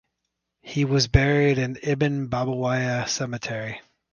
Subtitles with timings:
[0.63, 3.81] He was buried in Ibn Babawayh Cemetery.